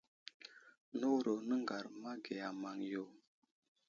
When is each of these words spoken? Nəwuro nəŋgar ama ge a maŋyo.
Nəwuro 0.97 1.33
nəŋgar 1.47 1.85
ama 1.91 2.11
ge 2.23 2.35
a 2.47 2.49
maŋyo. 2.61 3.03